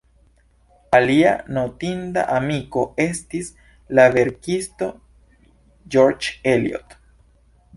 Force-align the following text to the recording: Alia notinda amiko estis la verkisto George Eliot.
Alia 0.99 1.33
notinda 1.57 2.23
amiko 2.37 2.85
estis 3.05 3.51
la 3.99 4.07
verkisto 4.17 4.89
George 5.97 6.33
Eliot. 6.55 6.97